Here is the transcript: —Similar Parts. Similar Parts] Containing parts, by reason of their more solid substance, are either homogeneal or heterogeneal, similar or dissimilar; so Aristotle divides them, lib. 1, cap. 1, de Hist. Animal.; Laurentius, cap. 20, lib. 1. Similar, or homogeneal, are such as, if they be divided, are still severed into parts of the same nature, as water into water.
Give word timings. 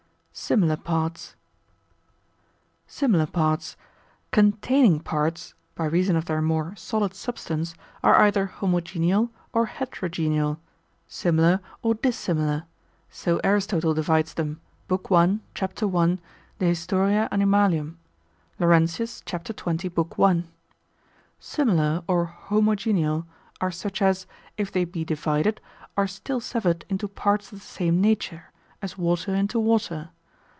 —Similar 0.33 0.77
Parts. 0.77 1.35
Similar 2.87 3.25
Parts] 3.27 3.75
Containing 4.31 5.01
parts, 5.01 5.53
by 5.75 5.85
reason 5.85 6.15
of 6.15 6.25
their 6.25 6.41
more 6.41 6.73
solid 6.77 7.13
substance, 7.13 7.75
are 8.01 8.19
either 8.21 8.45
homogeneal 8.47 9.29
or 9.51 9.67
heterogeneal, 9.67 10.57
similar 11.05 11.59
or 11.81 11.95
dissimilar; 11.95 12.63
so 13.09 13.41
Aristotle 13.43 13.93
divides 13.93 14.33
them, 14.35 14.61
lib. 14.89 15.07
1, 15.09 15.41
cap. 15.53 15.79
1, 15.79 16.19
de 16.59 16.65
Hist. 16.65 16.91
Animal.; 16.93 17.93
Laurentius, 18.57 19.21
cap. 19.25 19.43
20, 19.43 19.89
lib. 19.95 20.13
1. 20.17 20.47
Similar, 21.39 22.03
or 22.07 22.25
homogeneal, 22.47 23.25
are 23.59 23.71
such 23.71 24.01
as, 24.01 24.25
if 24.57 24.71
they 24.71 24.85
be 24.85 25.03
divided, 25.03 25.59
are 25.97 26.07
still 26.07 26.39
severed 26.39 26.85
into 26.89 27.09
parts 27.09 27.51
of 27.51 27.59
the 27.59 27.65
same 27.65 27.99
nature, 27.99 28.45
as 28.81 28.97
water 28.97 29.35
into 29.35 29.59
water. 29.59 30.09